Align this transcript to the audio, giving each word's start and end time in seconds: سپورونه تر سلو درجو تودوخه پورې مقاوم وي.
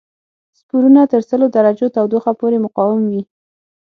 سپورونه 0.59 1.01
تر 1.11 1.21
سلو 1.29 1.45
درجو 1.55 1.87
تودوخه 1.95 2.31
پورې 2.39 2.57
مقاوم 2.65 3.01
وي. 3.11 3.21